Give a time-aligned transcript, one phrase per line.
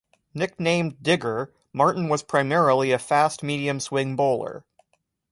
[0.33, 4.65] Nicknamed "Digger", Martin was primarily a fast-medium swing bowler.